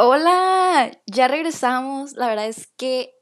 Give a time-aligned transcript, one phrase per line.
[0.00, 2.12] Hola, ya regresamos.
[2.12, 3.16] La verdad es que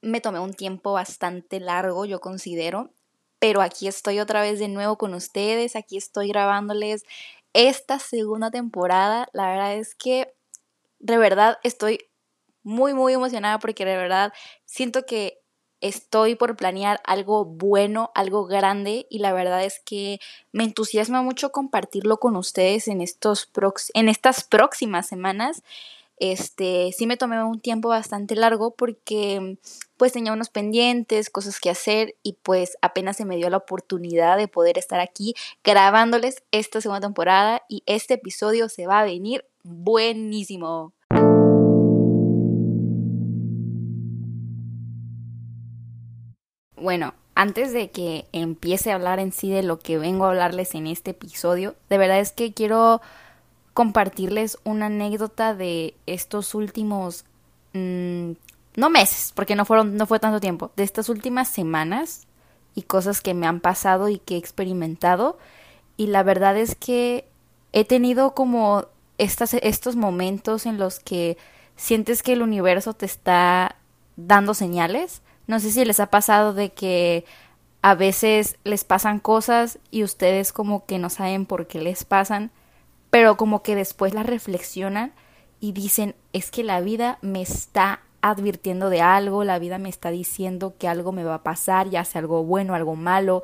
[0.00, 2.92] me tomé un tiempo bastante largo, yo considero,
[3.40, 7.02] pero aquí estoy otra vez de nuevo con ustedes, aquí estoy grabándoles
[7.52, 9.28] esta segunda temporada.
[9.32, 10.32] La verdad es que
[11.00, 11.98] de verdad estoy
[12.62, 14.32] muy, muy emocionada porque de verdad
[14.66, 15.42] siento que
[15.80, 20.20] estoy por planear algo bueno, algo grande y la verdad es que
[20.52, 23.50] me entusiasma mucho compartirlo con ustedes en, estos
[23.94, 25.62] en estas próximas semanas.
[26.20, 29.56] Este, sí me tomé un tiempo bastante largo porque
[29.96, 34.36] pues tenía unos pendientes, cosas que hacer y pues apenas se me dio la oportunidad
[34.36, 39.44] de poder estar aquí grabándoles esta segunda temporada y este episodio se va a venir
[39.62, 40.92] buenísimo.
[46.80, 50.74] Bueno, antes de que empiece a hablar en sí de lo que vengo a hablarles
[50.74, 53.00] en este episodio, de verdad es que quiero
[53.74, 57.24] compartirles una anécdota de estos últimos
[57.74, 58.32] mm,
[58.76, 62.26] no meses, porque no fueron no fue tanto tiempo, de estas últimas semanas
[62.74, 65.38] y cosas que me han pasado y que he experimentado.
[65.96, 67.28] Y la verdad es que
[67.72, 68.86] he tenido como
[69.18, 71.36] estas, estos momentos en los que
[71.76, 73.76] sientes que el universo te está
[74.16, 77.24] dando señales no sé si les ha pasado de que
[77.82, 82.50] a veces les pasan cosas y ustedes como que no saben por qué les pasan,
[83.10, 85.12] pero como que después las reflexionan
[85.58, 90.10] y dicen, es que la vida me está advirtiendo de algo, la vida me está
[90.10, 93.42] diciendo que algo me va a pasar, ya sea algo bueno, algo malo,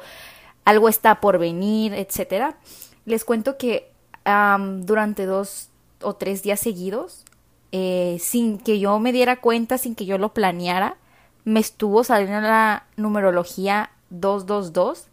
[0.67, 2.59] algo está por venir, etcétera.
[3.07, 3.93] Les cuento que
[4.25, 5.71] durante dos
[6.03, 7.25] o tres días seguidos,
[7.73, 10.99] eh, sin que yo me diera cuenta, sin que yo lo planeara,
[11.45, 15.09] me estuvo saliendo la numerología 222,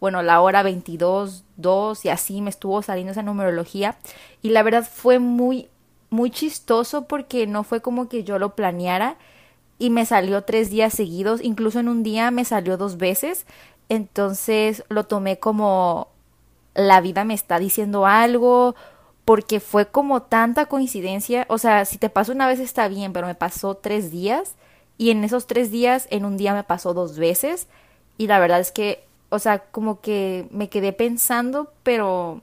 [0.00, 3.96] bueno, la hora 22, 2 y así me estuvo saliendo esa numerología.
[4.42, 5.68] Y la verdad fue muy,
[6.10, 9.16] muy chistoso porque no fue como que yo lo planeara
[9.78, 13.46] y me salió tres días seguidos, incluso en un día me salió dos veces,
[13.88, 16.08] entonces lo tomé como
[16.74, 18.74] la vida me está diciendo algo
[19.24, 23.26] porque fue como tanta coincidencia, o sea, si te pasó una vez está bien, pero
[23.26, 24.54] me pasó tres días
[24.98, 27.66] y en esos tres días, en un día me pasó dos veces.
[28.18, 32.40] Y la verdad es que, o sea, como que me quedé pensando, pero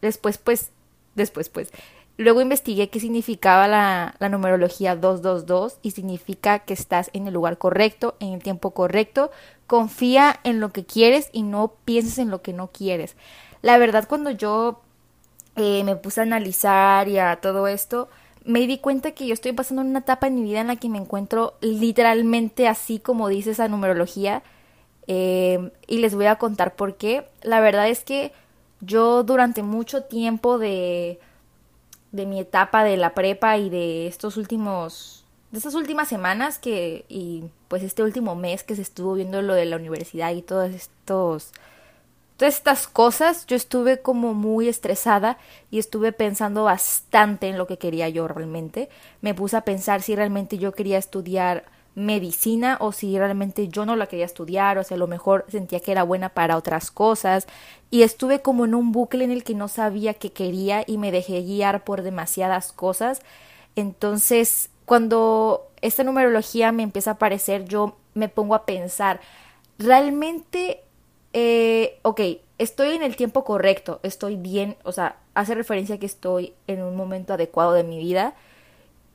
[0.00, 0.70] después, pues,
[1.14, 1.70] después, pues.
[2.18, 7.58] Luego investigué qué significaba la, la numerología 222 y significa que estás en el lugar
[7.58, 9.30] correcto, en el tiempo correcto.
[9.66, 13.16] Confía en lo que quieres y no pienses en lo que no quieres.
[13.62, 14.80] La verdad, cuando yo
[15.56, 18.08] eh, me puse a analizar y a todo esto,
[18.44, 20.88] me di cuenta que yo estoy pasando una etapa en mi vida en la que
[20.88, 24.42] me encuentro literalmente así como dice esa numerología.
[25.06, 27.26] Eh, y les voy a contar por qué.
[27.42, 28.32] La verdad es que
[28.80, 31.20] yo durante mucho tiempo de,
[32.12, 37.04] de mi etapa de la prepa y de estos últimos, de estas últimas semanas que,
[37.08, 40.70] y pues este último mes que se estuvo viendo lo de la universidad y todos
[40.70, 41.52] estos
[42.46, 45.38] Estas cosas yo estuve como muy estresada
[45.70, 48.88] y estuve pensando bastante en lo que quería yo realmente.
[49.20, 51.64] Me puse a pensar si realmente yo quería estudiar
[51.94, 55.80] medicina o si realmente yo no la quería estudiar o si a lo mejor sentía
[55.80, 57.46] que era buena para otras cosas
[57.90, 61.12] y estuve como en un bucle en el que no sabía qué quería y me
[61.12, 63.20] dejé guiar por demasiadas cosas.
[63.76, 69.20] Entonces, cuando esta numerología me empieza a aparecer, yo me pongo a pensar,
[69.78, 70.82] ¿realmente
[71.32, 72.20] eh, ok,
[72.58, 76.82] estoy en el tiempo correcto, estoy bien, o sea, hace referencia a que estoy en
[76.82, 78.34] un momento adecuado de mi vida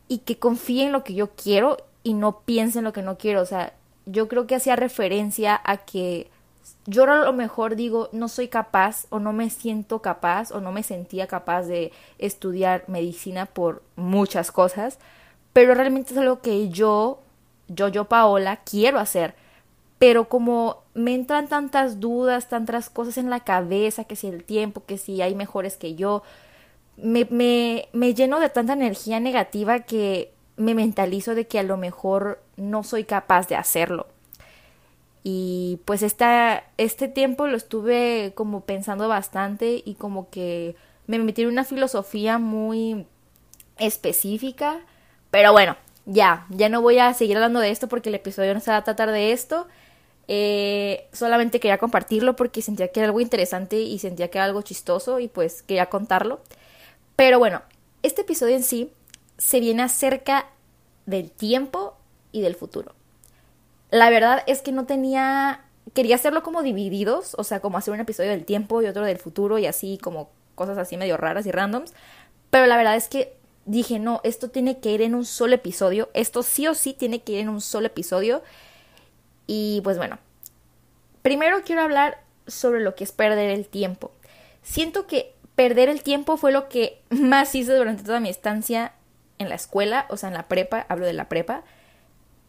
[0.07, 3.17] y que confíe en lo que yo quiero y no piense en lo que no
[3.17, 3.73] quiero, o sea,
[4.05, 6.29] yo creo que hacía referencia a que
[6.85, 10.71] yo a lo mejor digo no soy capaz o no me siento capaz o no
[10.71, 14.99] me sentía capaz de estudiar medicina por muchas cosas,
[15.53, 17.19] pero realmente es algo que yo,
[17.67, 19.35] yo, yo, Paola, quiero hacer.
[19.97, 24.83] Pero como me entran tantas dudas, tantas cosas en la cabeza, que si el tiempo,
[24.85, 26.23] que si hay mejores que yo,
[26.97, 31.77] me, me, me lleno de tanta energía negativa que me mentalizo de que a lo
[31.77, 34.07] mejor no soy capaz de hacerlo.
[35.23, 40.75] Y pues esta, este tiempo lo estuve como pensando bastante y como que
[41.05, 43.05] me metí en una filosofía muy
[43.77, 44.79] específica.
[45.29, 45.77] Pero bueno,
[46.07, 48.77] ya, ya no voy a seguir hablando de esto porque el episodio no se va
[48.77, 49.67] a tratar de esto.
[50.27, 54.61] Eh, solamente quería compartirlo porque sentía que era algo interesante y sentía que era algo
[54.61, 56.41] chistoso y pues quería contarlo.
[57.15, 57.61] Pero bueno,
[58.03, 58.91] este episodio en sí
[59.37, 60.47] se viene acerca
[61.05, 61.95] del tiempo
[62.31, 62.93] y del futuro.
[63.89, 68.01] La verdad es que no tenía, quería hacerlo como divididos, o sea, como hacer un
[68.01, 71.51] episodio del tiempo y otro del futuro y así como cosas así medio raras y
[71.51, 71.93] randoms.
[72.49, 76.09] Pero la verdad es que dije, no, esto tiene que ir en un solo episodio,
[76.13, 78.41] esto sí o sí tiene que ir en un solo episodio.
[79.47, 80.19] Y pues bueno,
[81.21, 84.11] primero quiero hablar sobre lo que es perder el tiempo.
[84.61, 88.93] Siento que perder el tiempo fue lo que más hice durante toda mi estancia
[89.39, 91.63] en la escuela, o sea, en la prepa, hablo de la prepa,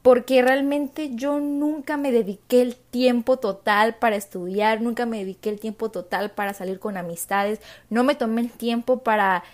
[0.02, 5.60] porque realmente yo nunca me dediqué el tiempo total para estudiar, nunca me dediqué el
[5.60, 7.60] tiempo total para salir con amistades,
[7.90, 9.44] no me tomé el tiempo para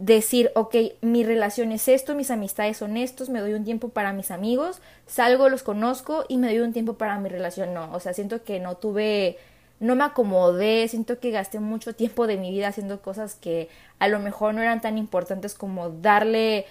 [0.00, 4.12] decir, ok, mi relación es esto, mis amistades son estos, me doy un tiempo para
[4.12, 7.74] mis amigos, salgo, los conozco y me doy un tiempo para mi relación.
[7.74, 9.38] No, o sea, siento que no tuve,
[9.80, 13.68] no me acomodé, siento que gasté mucho tiempo de mi vida haciendo cosas que
[13.98, 16.66] a lo mejor no eran tan importantes como darle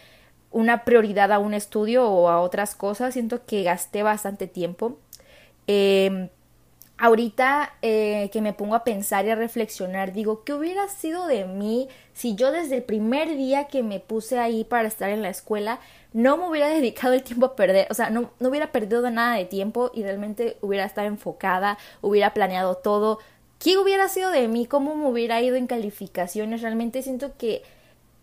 [0.51, 4.97] una prioridad a un estudio o a otras cosas, siento que gasté bastante tiempo.
[5.67, 6.29] Eh,
[6.97, 11.45] ahorita eh, que me pongo a pensar y a reflexionar, digo, ¿qué hubiera sido de
[11.45, 15.29] mí si yo desde el primer día que me puse ahí para estar en la
[15.29, 15.79] escuela
[16.13, 19.35] no me hubiera dedicado el tiempo a perder, o sea, no, no hubiera perdido nada
[19.35, 23.19] de tiempo y realmente hubiera estado enfocada, hubiera planeado todo?
[23.59, 24.65] ¿Qué hubiera sido de mí?
[24.67, 26.61] ¿Cómo me hubiera ido en calificaciones?
[26.61, 27.63] Realmente siento que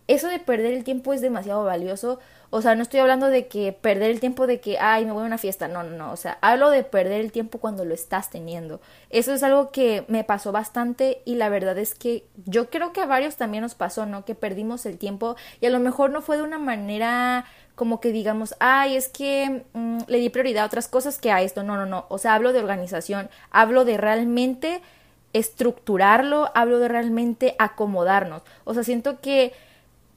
[0.07, 2.19] eso de perder el tiempo es demasiado valioso.
[2.49, 5.23] O sea, no estoy hablando de que perder el tiempo de que, ay, me voy
[5.23, 5.67] a una fiesta.
[5.67, 6.11] No, no, no.
[6.11, 8.81] O sea, hablo de perder el tiempo cuando lo estás teniendo.
[9.09, 13.01] Eso es algo que me pasó bastante y la verdad es que yo creo que
[13.01, 14.25] a varios también nos pasó, ¿no?
[14.25, 17.45] Que perdimos el tiempo y a lo mejor no fue de una manera
[17.75, 21.41] como que digamos, ay, es que mm, le di prioridad a otras cosas que a
[21.41, 21.63] esto.
[21.63, 22.05] No, no, no.
[22.09, 23.29] O sea, hablo de organización.
[23.51, 24.81] Hablo de realmente
[25.33, 26.51] estructurarlo.
[26.55, 28.43] Hablo de realmente acomodarnos.
[28.63, 29.53] O sea, siento que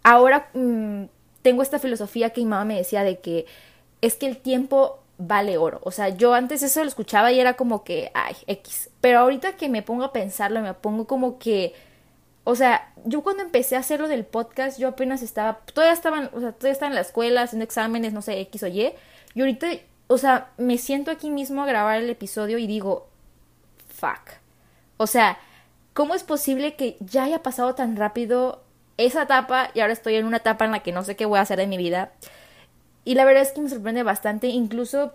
[0.04, 1.04] ahora mm,
[1.48, 3.46] tengo esta filosofía que mi mamá me decía de que
[4.02, 5.80] es que el tiempo vale oro.
[5.82, 8.90] O sea, yo antes eso lo escuchaba y era como que, ay, X.
[9.00, 11.72] Pero ahorita que me pongo a pensarlo, me pongo como que,
[12.44, 16.40] o sea, yo cuando empecé a hacerlo del podcast, yo apenas estaba, todavía estaba, o
[16.40, 18.92] sea, todavía estaba en la escuela haciendo exámenes, no sé, X o Y.
[19.32, 19.68] Y ahorita,
[20.08, 23.08] o sea, me siento aquí mismo a grabar el episodio y digo,
[23.88, 24.34] fuck.
[24.98, 25.38] O sea,
[25.94, 28.67] ¿cómo es posible que ya haya pasado tan rápido
[28.98, 31.38] esa etapa y ahora estoy en una etapa en la que no sé qué voy
[31.38, 32.12] a hacer de mi vida.
[33.04, 35.14] Y la verdad es que me sorprende bastante, incluso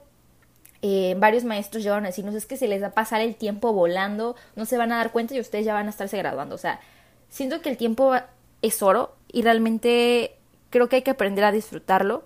[0.82, 3.72] eh, varios maestros llegaron a decirnos es que se les va a pasar el tiempo
[3.72, 6.56] volando, no se van a dar cuenta y ustedes ya van a estarse graduando.
[6.56, 6.80] O sea,
[7.30, 8.14] siento que el tiempo
[8.62, 10.36] es oro y realmente
[10.70, 12.24] creo que hay que aprender a disfrutarlo.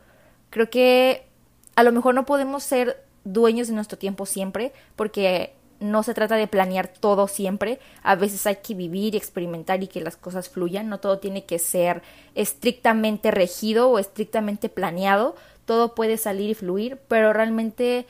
[0.51, 1.27] Creo que
[1.75, 6.35] a lo mejor no podemos ser dueños de nuestro tiempo siempre, porque no se trata
[6.35, 10.89] de planear todo siempre, a veces hay que vivir experimentar y que las cosas fluyan,
[10.89, 12.01] no todo tiene que ser
[12.35, 15.35] estrictamente regido o estrictamente planeado,
[15.65, 18.05] todo puede salir y fluir, pero realmente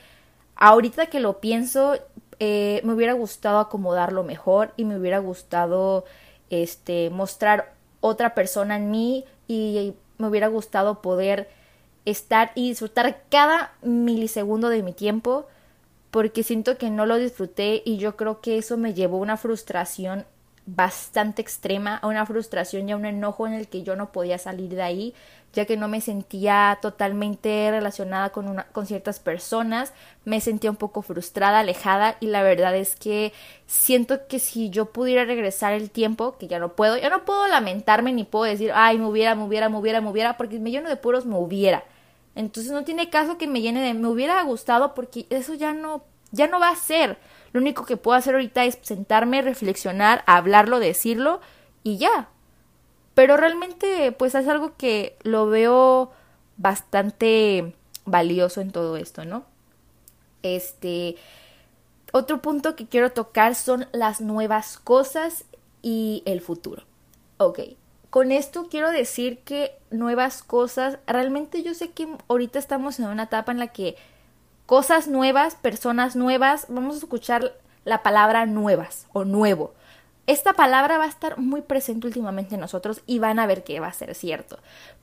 [0.56, 1.98] ahorita que lo pienso,
[2.40, 6.04] eh, me hubiera gustado acomodarlo mejor y me hubiera gustado
[6.50, 11.50] este mostrar otra persona en mí y me hubiera gustado poder
[12.04, 15.46] estar y disfrutar cada milisegundo de mi tiempo
[16.10, 19.36] porque siento que no lo disfruté y yo creo que eso me llevó a una
[19.36, 20.24] frustración
[20.70, 24.36] bastante extrema, a una frustración y a un enojo en el que yo no podía
[24.36, 25.14] salir de ahí,
[25.54, 29.94] ya que no me sentía totalmente relacionada con, una, con ciertas personas,
[30.26, 33.32] me sentía un poco frustrada, alejada y la verdad es que
[33.66, 37.46] siento que si yo pudiera regresar el tiempo, que ya no puedo, ya no puedo
[37.48, 40.70] lamentarme ni puedo decir, ay, me hubiera, me hubiera, me hubiera, me hubiera, porque me
[40.70, 41.84] lleno de puros me hubiera.
[42.38, 46.04] Entonces no tiene caso que me llene de me hubiera gustado porque eso ya no
[46.30, 47.18] ya no va a ser.
[47.52, 51.40] Lo único que puedo hacer ahorita es sentarme, reflexionar, hablarlo, decirlo
[51.82, 52.28] y ya.
[53.14, 56.12] Pero realmente pues es algo que lo veo
[56.58, 59.44] bastante valioso en todo esto, ¿no?
[60.44, 61.16] Este
[62.12, 65.44] otro punto que quiero tocar son las nuevas cosas
[65.82, 66.84] y el futuro.
[67.38, 67.58] Ok,
[68.18, 73.22] con esto quiero decir que nuevas cosas, realmente yo sé que ahorita estamos en una
[73.22, 73.94] etapa en la que
[74.66, 79.72] cosas nuevas, personas nuevas, vamos a escuchar la palabra nuevas o nuevo.
[80.26, 83.78] Esta palabra va a estar muy presente últimamente en nosotros y van a ver que
[83.78, 84.58] va a ser cierto.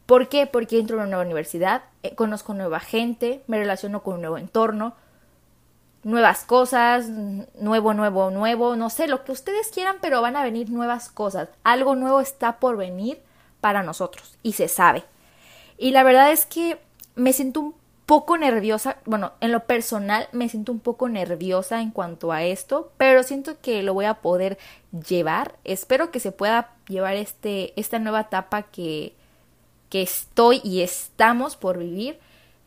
[0.06, 0.46] ¿Por qué?
[0.46, 4.38] Porque entro a una nueva universidad, eh, conozco nueva gente, me relaciono con un nuevo
[4.38, 4.94] entorno,
[6.06, 10.70] nuevas cosas, nuevo, nuevo, nuevo, no sé, lo que ustedes quieran, pero van a venir
[10.70, 11.50] nuevas cosas.
[11.64, 13.20] Algo nuevo está por venir
[13.60, 15.04] para nosotros y se sabe.
[15.80, 16.80] Y la verdad es que
[17.16, 21.90] me siento un poco nerviosa, bueno, en lo personal me siento un poco nerviosa en
[21.90, 24.60] cuanto a esto, pero siento que lo voy a poder
[25.08, 25.56] llevar.
[25.64, 29.16] Espero que se pueda llevar este, esta nueva etapa que,
[29.90, 32.20] que estoy y estamos por vivir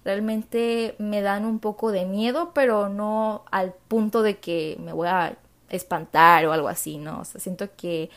[0.09, 5.07] realmente me dan un poco de miedo, pero no al punto de que me voy
[5.07, 5.37] a
[5.69, 7.21] espantar o algo así, ¿no?
[7.21, 8.09] O sea, siento que,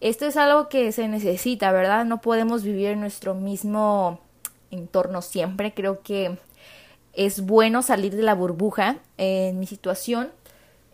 [0.00, 2.04] Esto es algo que se necesita, ¿verdad?
[2.04, 4.20] No podemos vivir en nuestro mismo
[4.70, 5.74] entorno siempre.
[5.74, 6.38] Creo que
[7.14, 8.98] es bueno salir de la burbuja.
[9.16, 10.30] En mi situación,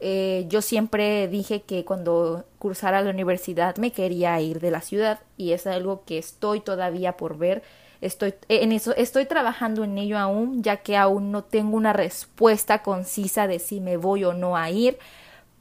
[0.00, 5.20] eh, yo siempre dije que cuando cursara la universidad me quería ir de la ciudad
[5.36, 7.62] y es algo que estoy todavía por ver.
[8.02, 12.82] Estoy en eso, estoy trabajando en ello aún, ya que aún no tengo una respuesta
[12.82, 14.98] concisa de si me voy o no a ir,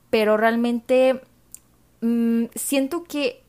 [0.10, 1.21] pero realmente
[2.01, 3.43] mm, siento que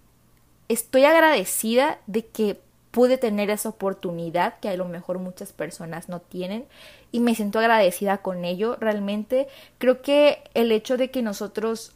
[0.69, 6.21] estoy agradecida de que pude tener esa oportunidad que a lo mejor muchas personas no
[6.21, 6.67] tienen
[7.11, 8.77] y me siento agradecida con ello.
[8.79, 11.95] Realmente creo que el hecho de que nosotros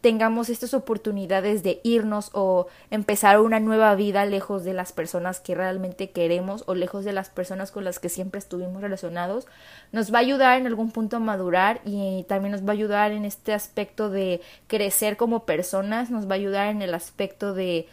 [0.00, 5.54] tengamos estas oportunidades de irnos o empezar una nueva vida lejos de las personas que
[5.54, 9.46] realmente queremos o lejos de las personas con las que siempre estuvimos relacionados,
[9.92, 13.12] nos va a ayudar en algún punto a madurar y también nos va a ayudar
[13.12, 17.86] en este aspecto de crecer como personas, nos va a ayudar en el aspecto de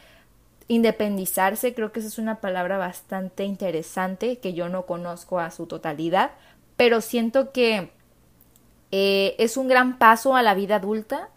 [0.69, 5.65] Independizarse, creo que esa es una palabra bastante interesante que yo no conozco a su
[5.65, 6.31] totalidad,
[6.75, 7.89] pero siento que
[8.91, 11.29] eh, es un gran paso a la vida adulta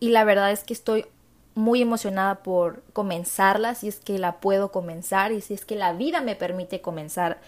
[0.00, 1.06] y la verdad es que estoy
[1.54, 5.92] muy emocionada por comenzarla, si es que la puedo comenzar y si es que la
[5.92, 7.38] vida me permite comenzar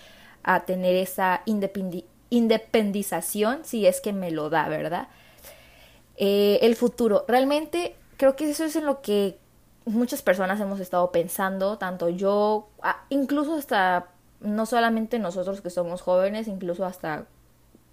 [0.42, 1.42] a tener esa
[2.30, 5.08] independización, si es que me lo da, ¿verdad?
[6.16, 9.38] Eh, el futuro, realmente creo que eso es en lo que
[9.84, 12.68] muchas personas hemos estado pensando, tanto yo,
[13.08, 14.08] incluso hasta,
[14.40, 17.26] no solamente nosotros que somos jóvenes, incluso hasta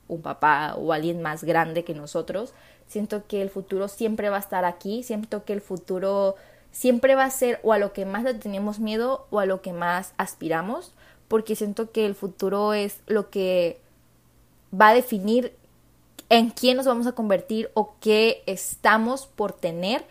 [0.08, 2.54] un papá o alguien más grande que nosotros,
[2.90, 6.36] siento que el futuro siempre va a estar aquí, siento que el futuro
[6.72, 9.62] siempre va a ser o a lo que más le tenemos miedo o a lo
[9.62, 10.94] que más aspiramos,
[11.28, 13.80] porque siento que el futuro es lo que
[14.74, 15.54] va a definir
[16.30, 20.04] en quién nos vamos a convertir o qué estamos por tener.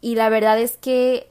[0.00, 1.28] Y la verdad es que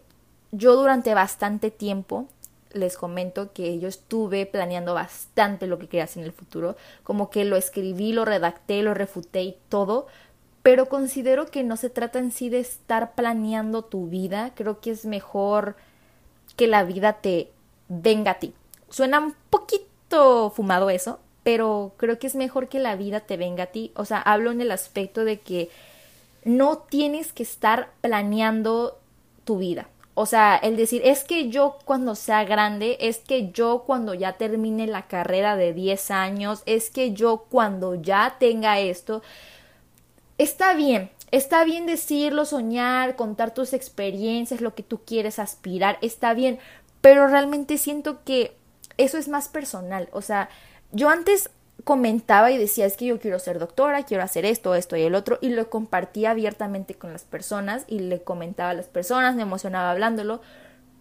[0.51, 2.27] yo durante bastante tiempo
[2.75, 7.29] les comento que yo estuve planeando bastante lo que quería hacer en el futuro, como
[7.29, 10.07] que lo escribí, lo redacté, lo refuté y todo,
[10.65, 14.89] pero considero que no se trata en sí de estar planeando tu vida, creo que
[14.89, 15.75] es mejor
[16.55, 17.51] que la vida te
[17.87, 18.55] venga a ti.
[18.89, 23.65] Suena un poquito fumado eso, pero creo que es mejor que la vida te venga
[23.65, 25.69] a ti, o sea, hablo en el aspecto de que
[26.45, 28.97] no tienes que estar planeando
[29.43, 29.87] tu vida.
[30.15, 34.33] O sea, el decir, es que yo cuando sea grande, es que yo cuando ya
[34.33, 39.21] termine la carrera de 10 años, es que yo cuando ya tenga esto,
[40.37, 46.33] está bien, está bien decirlo, soñar, contar tus experiencias, lo que tú quieres aspirar, está
[46.33, 46.59] bien,
[47.01, 48.55] pero realmente siento que
[48.97, 50.09] eso es más personal.
[50.11, 50.49] O sea,
[50.91, 51.49] yo antes
[51.83, 55.15] comentaba y decía, es que yo quiero ser doctora, quiero hacer esto, esto y el
[55.15, 59.43] otro, y lo compartía abiertamente con las personas y le comentaba a las personas, me
[59.43, 60.41] emocionaba hablándolo,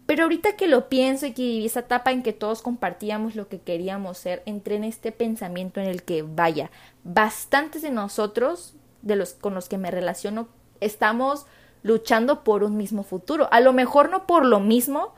[0.06, 3.48] pero ahorita que lo pienso y que viví esa etapa en que todos compartíamos lo
[3.48, 6.70] que queríamos ser, entré en este pensamiento en el que, vaya,
[7.04, 8.74] bastantes de nosotros,
[9.04, 10.49] de los con los que me relaciono,
[10.80, 11.46] estamos
[11.82, 13.49] luchando por un mismo futuro.
[13.52, 15.14] A lo mejor no por lo mismo,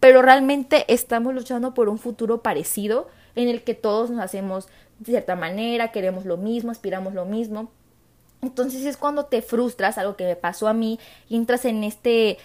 [0.00, 4.66] pero realmente estamos luchando por un futuro parecido en el que todos nos hacemos
[4.98, 7.70] de cierta manera, queremos lo mismo, aspiramos lo mismo.
[8.42, 12.38] Entonces es cuando te frustras, algo que me pasó a mí, y entras en este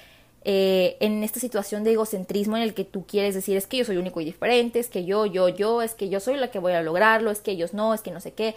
[0.44, 3.86] eh, en esta situación de egocentrismo en el que tú quieres decir es que yo
[3.86, 6.58] soy único y diferente, es que yo, yo, yo, es que yo soy la que
[6.58, 8.56] voy a lograrlo, es que ellos no, es que no sé qué.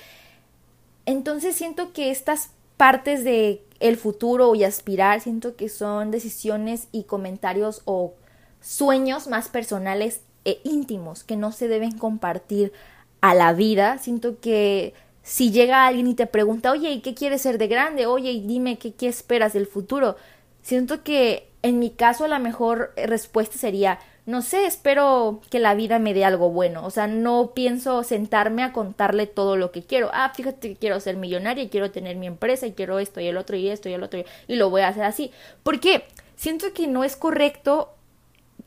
[1.06, 7.04] Entonces siento que estas partes de el futuro y aspirar, siento que son decisiones y
[7.04, 8.14] comentarios o
[8.60, 12.72] sueños más personales e íntimos que no se deben compartir
[13.20, 13.98] a la vida.
[13.98, 18.06] Siento que si llega alguien y te pregunta, oye, ¿y qué quieres ser de grande?
[18.06, 20.16] Oye, y dime qué, qué esperas del futuro.
[20.62, 25.98] Siento que en mi caso la mejor respuesta sería, no sé, espero que la vida
[25.98, 26.84] me dé algo bueno.
[26.86, 30.10] O sea, no pienso sentarme a contarle todo lo que quiero.
[30.14, 33.26] Ah, fíjate que quiero ser millonaria y quiero tener mi empresa y quiero esto y
[33.26, 35.30] el otro y esto y el otro y lo voy a hacer así.
[35.62, 36.04] ¿Por qué?
[36.36, 37.94] Siento que no es correcto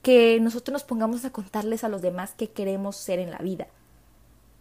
[0.03, 3.67] que nosotros nos pongamos a contarles a los demás qué queremos ser en la vida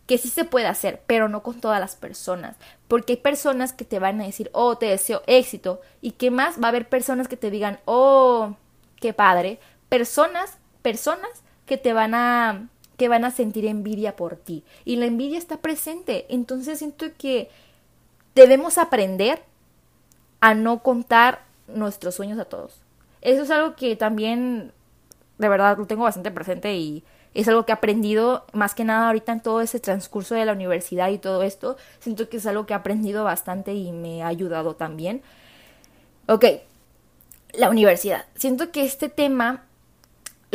[0.06, 2.56] que sí se puede hacer, pero no con todas las personas,
[2.88, 6.60] porque hay personas que te van a decir, oh, te deseo éxito, y que más
[6.60, 8.54] va a haber personas que te digan, oh,
[9.00, 14.62] qué padre, personas, personas que te van a que van a sentir envidia por ti
[14.84, 17.50] y la envidia está presente, entonces siento que
[18.36, 19.42] debemos aprender
[20.40, 22.78] a no contar nuestros sueños a todos.
[23.20, 24.70] Eso es algo que también
[25.38, 27.02] de verdad lo tengo bastante presente y
[27.34, 30.52] es algo que he aprendido más que nada ahorita en todo ese transcurso de la
[30.52, 31.76] universidad y todo esto.
[31.98, 35.22] Siento que es algo que he aprendido bastante y me ha ayudado también.
[36.28, 36.44] Ok,
[37.54, 38.26] la universidad.
[38.36, 39.64] Siento que este tema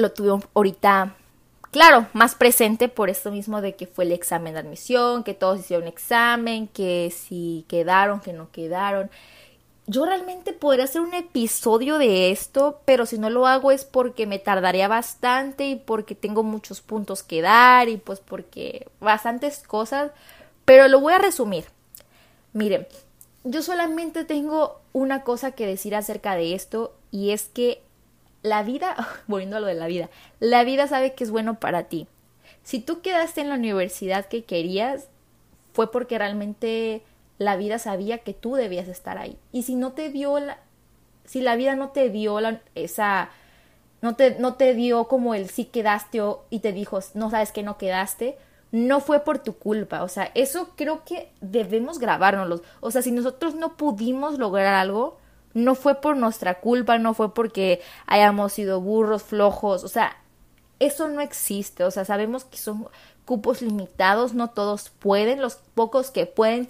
[0.02, 1.16] lo tuve ahorita,
[1.72, 5.60] claro, más presente por esto mismo de que fue el examen de admisión, que todos
[5.60, 9.10] hicieron examen, que si quedaron, que no quedaron.
[9.88, 14.28] Yo realmente podría hacer un episodio de esto, pero si no lo hago es porque
[14.28, 20.12] me tardaría bastante y porque tengo muchos puntos que dar y pues porque bastantes cosas,
[20.66, 21.66] pero lo voy a resumir.
[22.54, 22.88] Miren,
[23.44, 27.82] yo solamente tengo una cosa que decir acerca de esto y es que
[28.44, 28.96] la vida,
[29.28, 32.08] volviendo a lo de la vida, la vida sabe que es bueno para ti.
[32.64, 35.08] Si tú quedaste en la universidad que querías,
[35.74, 37.04] fue porque realmente
[37.38, 39.38] la vida sabía que tú debías estar ahí.
[39.52, 40.60] Y si no te dio la,
[41.26, 43.30] si la vida no te dio la, esa,
[44.02, 47.64] no te, no te dio como el sí quedaste y te dijo, no sabes que
[47.64, 48.38] no quedaste,
[48.72, 50.04] no fue por tu culpa.
[50.04, 52.62] O sea, eso creo que debemos grabárnoslo.
[52.80, 55.18] O sea, si nosotros no pudimos lograr algo,
[55.54, 59.84] no fue por nuestra culpa, no fue porque hayamos sido burros, flojos.
[59.84, 60.18] O sea,
[60.80, 61.84] eso no existe.
[61.84, 62.88] O sea, sabemos que son
[63.26, 66.70] cupos limitados, no todos pueden, los pocos que pueden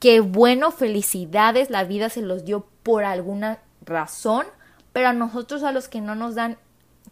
[0.00, 4.46] Qué bueno, felicidades, la vida se los dio por alguna razón,
[4.94, 6.56] pero a nosotros a los que no nos dan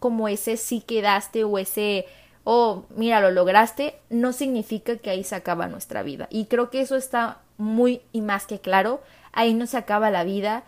[0.00, 2.06] como ese sí quedaste o ese
[2.44, 6.28] oh, mira, lo lograste, no significa que ahí se acaba nuestra vida.
[6.30, 10.24] Y creo que eso está muy y más que claro, ahí no se acaba la
[10.24, 10.64] vida.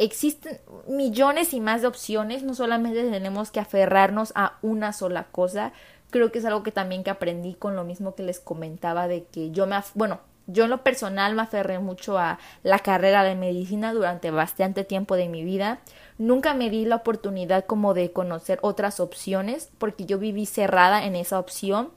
[0.00, 5.74] Existen millones y más de opciones, no solamente tenemos que aferrarnos a una sola cosa.
[6.08, 9.24] Creo que es algo que también que aprendí con lo mismo que les comentaba de
[9.24, 13.34] que yo me, bueno, yo en lo personal me aferré mucho a la carrera de
[13.34, 15.80] medicina durante bastante tiempo de mi vida.
[16.16, 21.14] Nunca me di la oportunidad como de conocer otras opciones porque yo viví cerrada en
[21.14, 21.90] esa opción.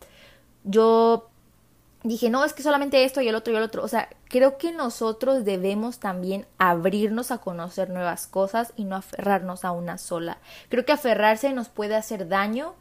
[0.65, 1.29] Yo
[2.03, 3.83] dije, no, es que solamente esto y el otro y el otro.
[3.83, 9.65] O sea, creo que nosotros debemos también abrirnos a conocer nuevas cosas y no aferrarnos
[9.65, 10.37] a una sola.
[10.69, 12.75] Creo que aferrarse nos puede hacer daño,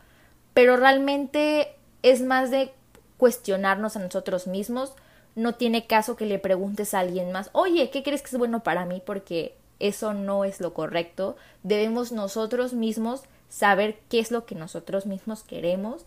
[0.55, 2.73] pero realmente es más de
[3.17, 4.95] cuestionarnos a nosotros mismos
[5.35, 8.63] no tiene caso que le preguntes a alguien más, oye, ¿qué crees que es bueno
[8.63, 9.03] para mí?
[9.05, 11.37] Porque eso no es lo correcto.
[11.63, 16.05] Debemos nosotros mismos saber qué es lo que nosotros mismos queremos.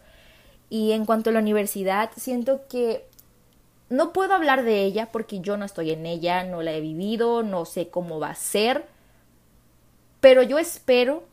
[0.70, 3.06] Y en cuanto a la universidad, siento que
[3.90, 7.44] no puedo hablar de ella porque yo no estoy en ella, no la he vivido,
[7.44, 8.86] no sé cómo va a ser.
[10.20, 11.24] Pero yo espero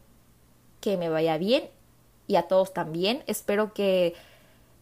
[0.80, 1.64] que me vaya bien
[2.26, 3.22] y a todos también.
[3.26, 4.14] Espero que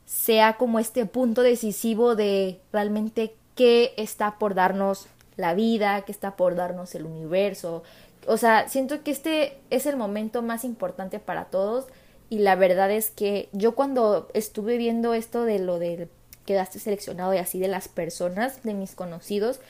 [0.05, 6.37] sea como este punto decisivo de realmente qué está por darnos la vida, qué está
[6.37, 7.85] por darnos el universo.
[8.27, 11.87] O sea, siento que este es el momento más importante para todos
[12.31, 16.09] y la verdad es que yo cuando estuve viendo esto de lo de
[16.47, 19.61] quedaste seleccionado y así de las personas, de mis conocidos,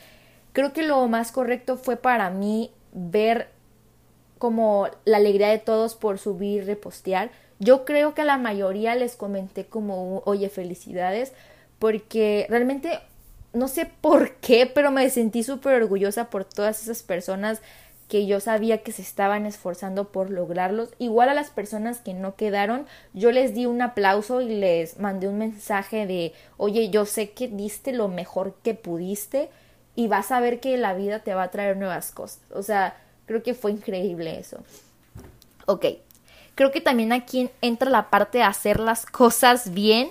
[0.53, 3.49] creo que lo más correcto fue para mí ver
[4.37, 9.15] como la alegría de todos por subir, repostear, yo creo que a la mayoría les
[9.15, 11.33] comenté como, oye, felicidades,
[11.77, 12.99] porque realmente
[13.53, 17.61] no sé por qué, pero me sentí súper orgullosa por todas esas personas
[18.11, 20.89] que yo sabía que se estaban esforzando por lograrlos.
[20.99, 25.29] Igual a las personas que no quedaron, yo les di un aplauso y les mandé
[25.29, 29.49] un mensaje de, oye, yo sé que diste lo mejor que pudiste
[29.95, 32.41] y vas a ver que la vida te va a traer nuevas cosas.
[32.53, 32.97] O sea,
[33.27, 34.57] creo que fue increíble eso.
[35.65, 35.85] Ok,
[36.55, 40.09] creo que también aquí entra la parte de hacer las cosas bien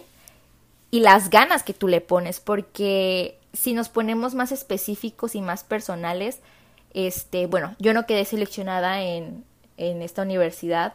[0.91, 5.65] y las ganas que tú le pones, porque si nos ponemos más específicos y más
[5.65, 6.41] personales,
[6.95, 9.45] este, bueno, yo no quedé seleccionada en,
[9.77, 10.95] en esta universidad,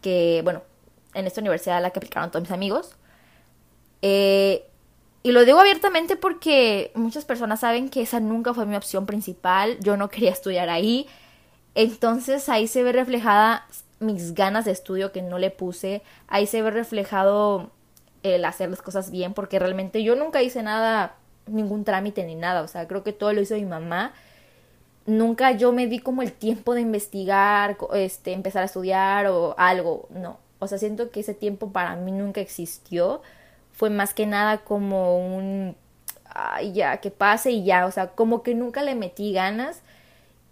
[0.00, 0.62] que, bueno,
[1.14, 2.96] en esta universidad a la que aplicaron todos mis amigos.
[4.02, 4.64] Eh,
[5.22, 9.78] y lo digo abiertamente porque muchas personas saben que esa nunca fue mi opción principal,
[9.80, 11.06] yo no quería estudiar ahí.
[11.74, 13.66] Entonces ahí se ve reflejada
[14.00, 16.02] mis ganas de estudio que no le puse.
[16.26, 17.70] Ahí se ve reflejado
[18.22, 22.62] el hacer las cosas bien, porque realmente yo nunca hice nada, ningún trámite ni nada.
[22.62, 24.12] O sea, creo que todo lo hizo mi mamá.
[25.06, 30.08] Nunca yo me di como el tiempo de investigar, este, empezar a estudiar o algo.
[30.10, 30.38] No.
[30.58, 33.22] O sea, siento que ese tiempo para mí nunca existió.
[33.72, 35.76] Fue más que nada como un
[36.26, 37.86] ay, ya, que pase y ya.
[37.86, 39.82] O sea, como que nunca le metí ganas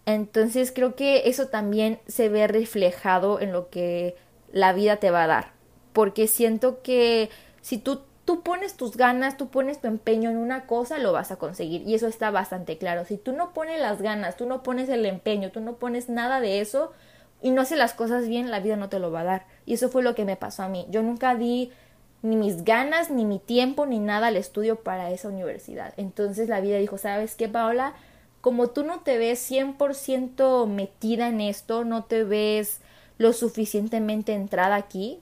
[0.09, 4.17] entonces creo que eso también se ve reflejado en lo que
[4.51, 5.53] la vida te va a dar.
[5.93, 7.29] Porque siento que
[7.61, 11.31] si tú, tú pones tus ganas, tú pones tu empeño en una cosa, lo vas
[11.31, 11.81] a conseguir.
[11.89, 13.07] Y eso está bastante claro.
[13.07, 16.43] Si tú no pones las ganas, tú no pones el empeño, tú no pones nada
[16.43, 16.93] de eso
[17.41, 19.47] y no haces las cosas bien, la vida no te lo va a dar.
[19.65, 20.87] Y eso fue lo que me pasó a mí.
[20.91, 21.73] Yo nunca di
[22.21, 25.95] ni mis ganas, ni mi tiempo, ni nada al estudio para esa universidad.
[25.97, 27.95] Entonces la vida dijo, ¿sabes qué, Paola?
[28.41, 32.81] como tú no te ves 100% metida en esto, no te ves
[33.19, 35.21] lo suficientemente entrada aquí,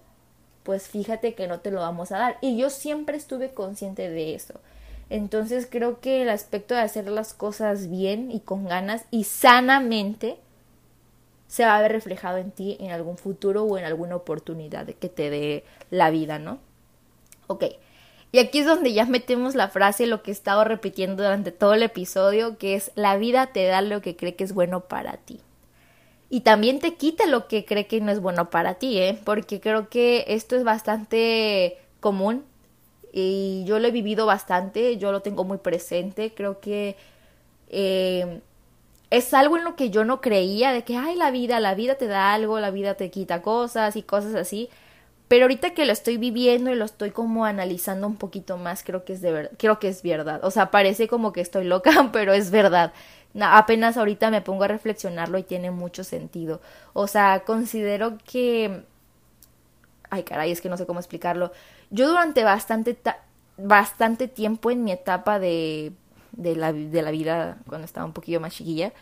[0.67, 2.39] pues fíjate que no te lo vamos a dar.
[2.41, 4.55] Y yo siempre estuve consciente de eso.
[5.11, 10.37] Entonces creo que el aspecto de hacer las cosas bien y con ganas y sanamente
[11.47, 15.09] se va a ver reflejado en ti en algún futuro o en alguna oportunidad que
[15.09, 16.59] te dé la vida, ¿no?
[17.47, 17.67] Ok.
[18.33, 21.75] Y aquí es donde ya metemos la frase, lo que he estado repitiendo durante todo
[21.75, 25.17] el episodio, que es la vida te da lo que cree que es bueno para
[25.19, 25.39] ti.
[26.29, 29.19] Y también te quita lo que cree que no es bueno para ti, ¿eh?
[29.25, 32.45] Porque creo que esto es bastante común
[33.13, 36.97] y yo lo he vivido bastante, yo lo tengo muy presente, creo que
[37.69, 38.41] eh,
[39.11, 41.95] es algo en lo que yo no creía, de que, ay, la vida, la vida
[41.97, 44.69] te da algo, la vida te quita cosas y cosas así.
[45.29, 49.05] Pero ahorita que lo estoy viviendo y lo estoy como analizando un poquito más, creo
[49.05, 50.45] que es de verdad, creo que es verdad.
[50.45, 52.93] O sea, parece como que estoy loca, pero es verdad.
[53.41, 56.61] Apenas ahorita me pongo a reflexionarlo y tiene mucho sentido.
[56.93, 58.85] O sea, considero que
[60.11, 61.53] ay, caray, es que no sé cómo explicarlo.
[61.91, 62.97] Yo durante bastante
[63.59, 65.93] bastante tiempo en mi etapa de
[66.33, 68.93] de la, de la vida cuando estaba un poquillo más chiquilla,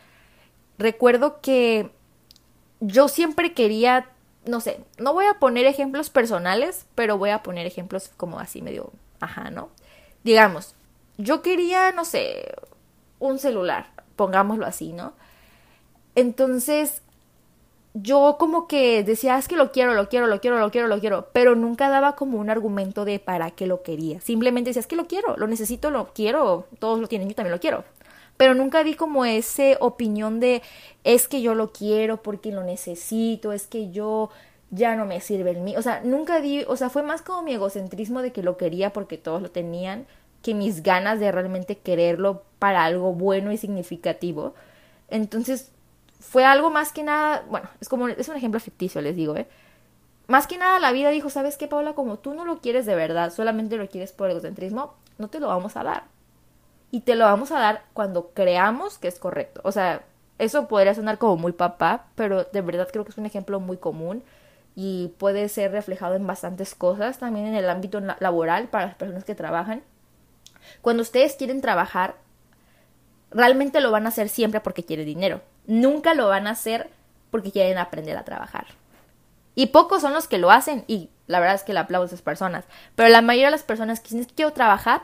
[0.79, 1.91] recuerdo que
[2.81, 4.09] yo siempre quería
[4.47, 8.61] no sé, no voy a poner ejemplos personales, pero voy a poner ejemplos como así
[8.63, 9.71] medio, ajá, ¿no?
[10.23, 10.75] Digamos,
[11.17, 12.55] yo quería, no sé,
[13.19, 15.13] un celular, pongámoslo así, ¿no?
[16.15, 17.03] Entonces,
[17.95, 21.01] yo como que decía, es que lo quiero, lo quiero, lo quiero, lo quiero, lo
[21.01, 24.21] quiero, pero nunca daba como un argumento de para qué lo quería.
[24.21, 27.53] Simplemente decía, es que lo quiero, lo necesito, lo quiero, todos lo tienen, yo también
[27.53, 27.85] lo quiero
[28.37, 30.63] pero nunca vi como ese opinión de
[31.05, 34.31] es que yo lo quiero porque lo necesito, es que yo
[34.71, 37.43] ya no me sirve el mío, o sea, nunca di, o sea, fue más como
[37.43, 40.07] mi egocentrismo de que lo quería porque todos lo tenían,
[40.45, 44.55] que mis ganas de realmente quererlo para algo bueno y significativo.
[45.09, 45.73] Entonces,
[46.21, 49.49] fue algo más que nada, bueno, es como, es un ejemplo ficticio, les digo, ¿eh?
[50.27, 51.95] Más que nada la vida dijo, ¿sabes qué, Paula?
[51.95, 55.49] Como tú no lo quieres de verdad, solamente lo quieres por egocentrismo, no te lo
[55.49, 56.05] vamos a dar
[56.91, 59.61] y te lo vamos a dar cuando creamos que es correcto.
[59.65, 60.03] O sea,
[60.39, 63.79] eso podría sonar como muy papá, pero de verdad creo que es un ejemplo muy
[63.79, 64.23] común
[64.77, 69.25] y puede ser reflejado en bastantes cosas, también en el ámbito laboral para las personas
[69.25, 69.83] que trabajan.
[70.81, 72.17] Cuando ustedes quieren trabajar,
[73.31, 75.43] realmente lo van a hacer siempre porque quieren dinero.
[75.67, 76.91] Nunca lo van a hacer
[77.31, 78.67] porque quieren aprender a trabajar.
[79.55, 82.07] Y pocos son los que lo hacen y la verdad es que le aplaudo a
[82.07, 82.65] esas personas.
[82.95, 85.03] Pero la mayoría de las personas que dicen quiero trabajar,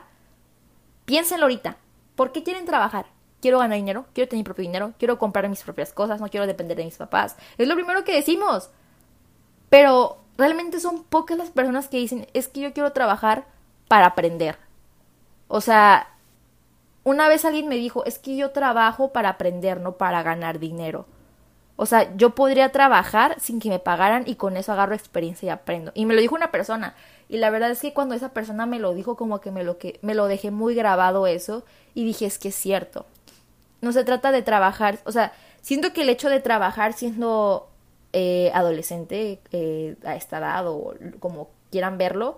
[1.05, 1.77] piénsenlo ahorita.
[2.15, 3.05] ¿Por qué quieren trabajar?
[3.41, 6.45] Quiero ganar dinero, quiero tener mi propio dinero, quiero comprar mis propias cosas, no quiero
[6.45, 7.35] depender de mis papás.
[7.57, 8.69] Es lo primero que decimos.
[9.69, 13.45] Pero realmente son pocas las personas que dicen, es que yo quiero trabajar
[13.87, 14.57] para aprender.
[15.53, 16.07] O sea,
[17.03, 21.05] una vez alguien me dijo, es que yo trabajo para aprender, no para ganar dinero.
[21.75, 25.49] O sea, yo podría trabajar sin que me pagaran y con eso agarro experiencia y
[25.49, 25.91] aprendo.
[25.93, 26.95] Y me lo dijo una persona.
[27.27, 29.77] Y la verdad es que cuando esa persona me lo dijo, como que me lo,
[29.77, 31.65] que, me lo dejé muy grabado eso.
[31.93, 33.05] Y dije, es que es cierto.
[33.81, 34.99] No se trata de trabajar.
[35.03, 37.67] O sea, siento que el hecho de trabajar siendo
[38.13, 42.37] eh, adolescente eh, a esta edad o como quieran verlo,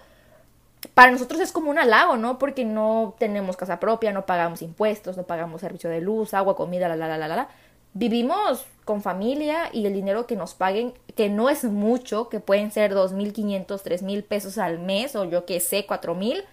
[0.93, 2.37] para nosotros es como un halago, ¿no?
[2.37, 6.87] Porque no tenemos casa propia, no pagamos impuestos, no pagamos servicio de luz, agua, comida,
[6.87, 7.49] la, la, la, la, la.
[7.93, 12.71] Vivimos con familia y el dinero que nos paguen, que no es mucho, que pueden
[12.71, 16.43] ser dos mil quinientos, tres mil pesos al mes, o yo que sé, cuatro mil,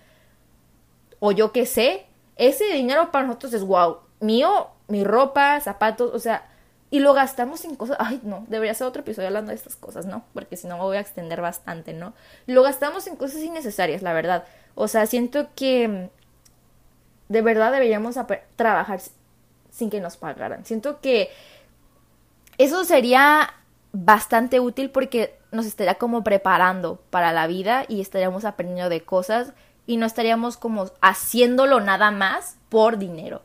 [1.18, 3.98] o yo que sé, ese dinero para nosotros es wow.
[4.20, 6.49] Mío, mi ropa, zapatos, o sea,
[6.90, 10.06] y lo gastamos en cosas, ay no, debería ser otro episodio hablando de estas cosas,
[10.06, 10.24] ¿no?
[10.34, 12.12] Porque si no me voy a extender bastante, ¿no?
[12.46, 14.44] Lo gastamos en cosas innecesarias, la verdad.
[14.74, 16.10] O sea, siento que
[17.28, 18.16] de verdad deberíamos
[18.56, 19.00] trabajar
[19.70, 20.64] sin que nos pagaran.
[20.64, 21.30] Siento que
[22.58, 23.54] eso sería
[23.92, 29.52] bastante útil porque nos estaría como preparando para la vida y estaríamos aprendiendo de cosas
[29.86, 33.42] y no estaríamos como haciéndolo nada más por dinero.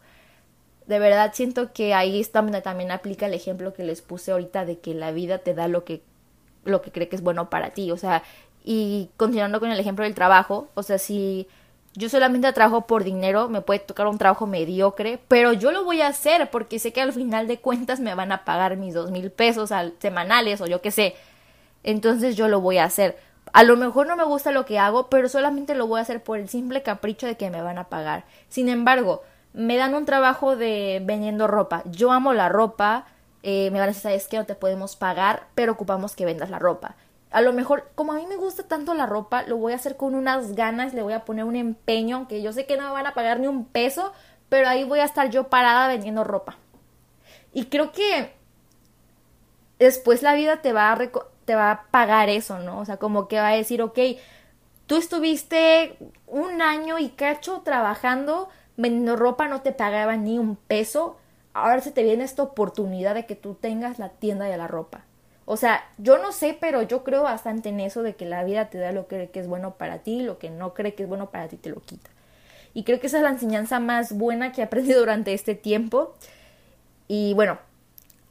[0.87, 4.65] De verdad siento que ahí está donde también aplica el ejemplo que les puse ahorita
[4.65, 6.01] de que la vida te da lo que
[6.63, 8.23] lo que cree que es bueno para ti, o sea,
[8.63, 11.47] y continuando con el ejemplo del trabajo, o sea, si
[11.93, 16.01] yo solamente trabajo por dinero, me puede tocar un trabajo mediocre, pero yo lo voy
[16.01, 19.11] a hacer porque sé que al final de cuentas me van a pagar mis dos
[19.11, 21.15] mil pesos al, semanales o yo qué sé.
[21.83, 23.17] Entonces yo lo voy a hacer.
[23.53, 26.21] A lo mejor no me gusta lo que hago, pero solamente lo voy a hacer
[26.21, 28.25] por el simple capricho de que me van a pagar.
[28.49, 29.23] Sin embargo,
[29.55, 31.81] me dan un trabajo de vendiendo ropa.
[31.85, 33.05] Yo amo la ropa,
[33.41, 34.37] eh, me van a decir, ¿sabes qué?
[34.37, 36.95] No te podemos pagar, pero ocupamos que vendas la ropa
[37.35, 39.97] a lo mejor, como a mí me gusta tanto la ropa, lo voy a hacer
[39.97, 42.91] con unas ganas, le voy a poner un empeño, aunque yo sé que no me
[42.91, 44.13] van a pagar ni un peso,
[44.47, 46.55] pero ahí voy a estar yo parada vendiendo ropa,
[47.51, 48.31] Y creo que
[49.79, 50.97] después la vida te va a,
[51.43, 52.79] te va a pagar eso, ¿no?
[52.79, 53.99] O sea, como que va a decir, ok,
[54.87, 61.17] tú estuviste un año y cacho trabajando, vendiendo ropa, no te pagaba ni un peso,
[61.53, 65.05] ahora se te viene esta oportunidad de que tú tengas la tienda de la ropa.
[65.45, 68.69] O sea, yo no sé, pero yo creo bastante en eso de que la vida
[68.69, 71.03] te da lo que cree que es bueno para ti, lo que no cree que
[71.03, 72.09] es bueno para ti te lo quita.
[72.73, 76.15] Y creo que esa es la enseñanza más buena que he aprendido durante este tiempo.
[77.07, 77.59] Y bueno,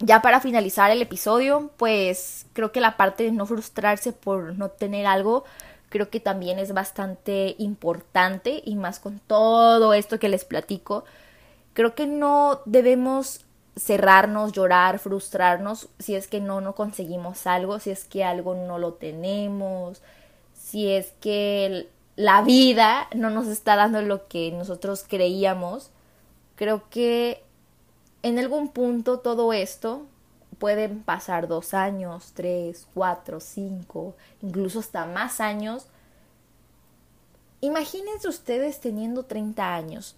[0.01, 4.71] ya para finalizar el episodio, pues creo que la parte de no frustrarse por no
[4.71, 5.45] tener algo,
[5.95, 11.05] creo que también es bastante importante y más con todo esto que les platico.
[11.73, 13.45] Creo que no debemos
[13.77, 18.81] cerrarnos, llorar, frustrarnos si es que no no conseguimos algo, si es que algo no
[18.81, 20.03] lo tenemos,
[20.53, 25.91] si es que la vida no nos está dando lo que nosotros creíamos.
[26.57, 27.41] Creo que
[28.25, 30.03] en algún punto todo esto
[30.65, 35.89] pueden pasar dos años, tres, cuatro, cinco, incluso hasta más años.
[37.61, 40.17] Imagínense ustedes teniendo 30 años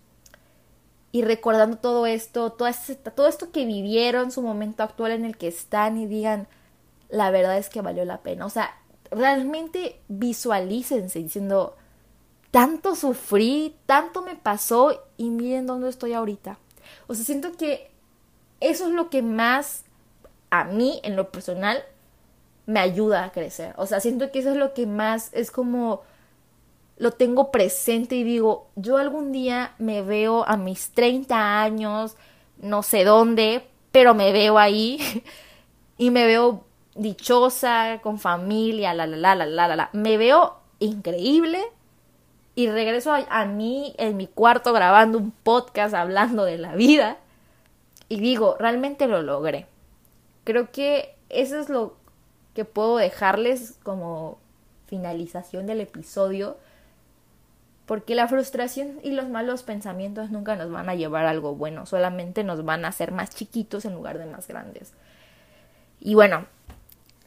[1.10, 2.68] y recordando todo esto, todo,
[3.16, 6.46] todo esto que vivieron, su momento actual en el que están y digan,
[7.08, 8.46] la verdad es que valió la pena.
[8.46, 8.70] O sea,
[9.10, 11.74] realmente visualícense diciendo,
[12.52, 16.60] tanto sufrí, tanto me pasó y miren dónde estoy ahorita.
[17.08, 17.90] O sea, siento que
[18.60, 19.85] eso es lo que más
[20.50, 21.82] a mí, en lo personal,
[22.66, 23.74] me ayuda a crecer.
[23.76, 26.02] O sea, siento que eso es lo que más es como
[26.98, 32.16] lo tengo presente y digo, yo algún día me veo a mis 30 años,
[32.58, 34.98] no sé dónde, pero me veo ahí
[35.98, 39.90] y me veo dichosa, con familia, la, la, la, la, la, la, la.
[39.92, 41.62] Me veo increíble
[42.54, 47.18] y regreso a, a mí en mi cuarto grabando un podcast hablando de la vida
[48.08, 49.66] y digo, realmente lo logré.
[50.46, 51.96] Creo que eso es lo
[52.54, 54.38] que puedo dejarles como
[54.86, 56.56] finalización del episodio.
[57.84, 61.84] Porque la frustración y los malos pensamientos nunca nos van a llevar a algo bueno,
[61.84, 64.92] solamente nos van a hacer más chiquitos en lugar de más grandes.
[66.00, 66.46] Y bueno,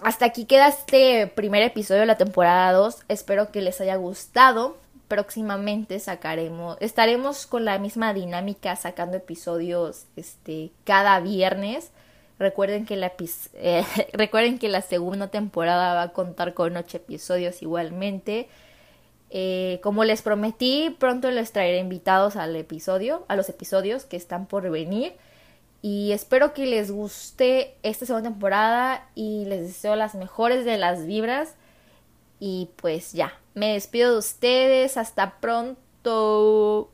[0.02, 3.04] hasta aquí queda este primer episodio de la temporada 2.
[3.10, 4.78] Espero que les haya gustado
[5.10, 11.92] próximamente sacaremos, estaremos con la misma dinámica sacando episodios este, cada viernes.
[12.40, 13.12] Recuerden que, la,
[13.54, 18.48] eh, recuerden que la segunda temporada va a contar con ocho episodios igualmente.
[19.30, 24.48] Eh, como les prometí, pronto les traeré invitados al episodio, a los episodios que están
[24.48, 25.14] por venir.
[25.82, 31.06] Y espero que les guste esta segunda temporada y les deseo las mejores de las
[31.06, 31.56] vibras.
[32.40, 34.98] Y pues ya, me despido de ustedes.
[34.98, 36.90] Hasta pronto.